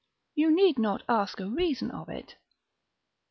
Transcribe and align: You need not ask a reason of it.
You 0.33 0.49
need 0.49 0.79
not 0.79 1.03
ask 1.07 1.39
a 1.39 1.45
reason 1.47 1.91
of 1.91 2.09
it. 2.09 2.35